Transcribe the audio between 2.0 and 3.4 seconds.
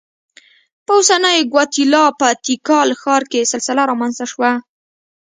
په تیکال ښار